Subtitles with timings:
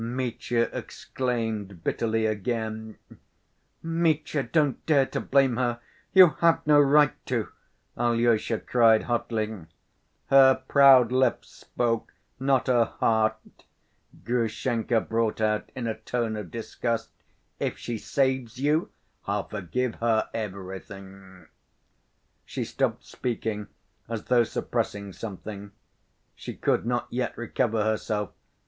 [0.03, 2.97] Mitya exclaimed bitterly again.
[3.83, 5.79] "Mitya, don't dare to blame her;
[6.11, 7.49] you have no right to!"
[7.95, 9.67] Alyosha cried hotly.
[10.31, 13.37] "Her proud lips spoke, not her heart,"
[14.25, 17.11] Grushenka brought out in a tone of disgust.
[17.59, 18.89] "If she saves you
[19.27, 21.45] I'll forgive her everything—"
[22.43, 23.67] She stopped speaking,
[24.09, 25.73] as though suppressing something.
[26.33, 28.31] She could not yet recover herself.